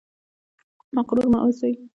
[0.95, 1.73] مغرور مه اوسئ